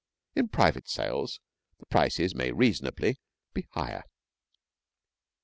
In 0.35 0.47
private 0.47 0.89
sales 0.89 1.39
the 1.79 1.85
prices 1.85 2.33
may 2.33 2.51
reasonably 2.51 3.19
be 3.53 3.67
higher. 3.73 4.05